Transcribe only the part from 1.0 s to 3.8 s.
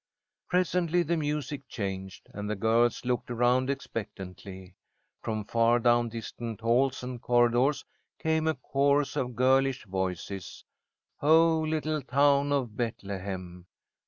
the music changed, and the girls looked around